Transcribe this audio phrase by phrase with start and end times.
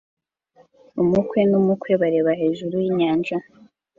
[1.01, 3.35] Umukwe n'umukwe bareba hejuru yinyanja